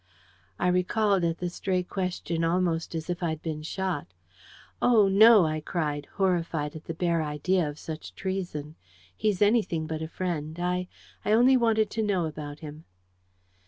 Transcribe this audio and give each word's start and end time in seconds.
I 0.57 0.67
recoiled 0.69 1.23
at 1.23 1.37
the 1.37 1.47
stray 1.47 1.83
question 1.83 2.43
almost 2.43 2.95
as 2.95 3.07
if 3.07 3.21
I'd 3.21 3.43
been 3.43 3.61
shot. 3.61 4.15
"Oh, 4.81 5.07
no!" 5.07 5.45
I 5.45 5.61
cried, 5.61 6.07
horrified 6.15 6.75
at 6.75 6.85
the 6.85 6.95
bare 6.95 7.21
idea 7.21 7.69
of 7.69 7.77
such 7.77 8.15
treason. 8.15 8.77
"He's 9.15 9.43
anything 9.43 9.85
but 9.85 10.01
a 10.01 10.07
friend... 10.07 10.59
I 10.59 10.87
I 11.23 11.33
only 11.33 11.55
wanted 11.55 11.91
to 11.91 12.01
know 12.01 12.25
about 12.25 12.61
him." 12.61 12.85